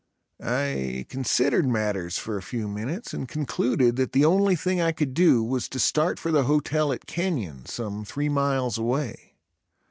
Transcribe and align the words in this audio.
I 0.43 1.05
considered 1.09 1.67
matters 1.67 2.17
for 2.17 2.35
a 2.35 2.41
few 2.41 2.67
minutes 2.67 3.13
and 3.13 3.27
concluded 3.27 3.97
that 3.97 4.13
the 4.13 4.25
only 4.25 4.55
thing 4.55 4.81
I 4.81 4.91
could 4.91 5.13
do 5.13 5.43
was 5.43 5.69
to 5.69 5.79
start 5.79 6.17
for 6.17 6.31
the 6.31 6.45
hotel 6.45 6.91
at 6.91 7.05
Kenyon, 7.05 7.67
some 7.67 8.03
three 8.03 8.27
miles 8.27 8.79
away. 8.79 9.35